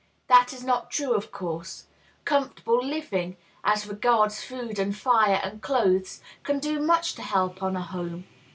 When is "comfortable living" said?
2.25-3.37